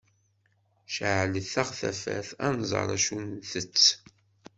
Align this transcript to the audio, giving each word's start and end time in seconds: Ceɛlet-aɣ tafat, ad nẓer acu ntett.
Ceɛlet-aɣ 0.95 1.69
tafat, 1.79 2.29
ad 2.45 2.53
nẓer 2.59 2.89
acu 2.95 3.17
ntett. 3.23 3.83